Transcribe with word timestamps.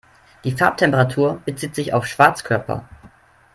Die 0.45 0.51
Farbtemperatur 0.53 1.43
bezieht 1.45 1.75
sich 1.75 1.93
auf 1.93 2.07
Schwarzkörper. 2.07 2.89